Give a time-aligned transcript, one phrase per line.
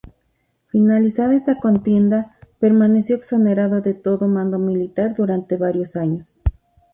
[0.69, 6.39] Finalizada esta contienda, permaneció exonerado de todo mando militar, durante varios años.